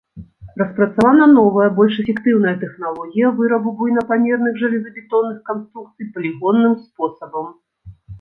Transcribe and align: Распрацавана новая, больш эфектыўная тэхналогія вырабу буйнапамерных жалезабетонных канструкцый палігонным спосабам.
Распрацавана 0.59 1.25
новая, 1.39 1.65
больш 1.79 1.99
эфектыўная 2.03 2.53
тэхналогія 2.63 3.27
вырабу 3.41 3.73
буйнапамерных 3.81 4.57
жалезабетонных 4.63 5.37
канструкцый 5.51 6.09
палігонным 6.17 6.73
спосабам. 6.87 7.53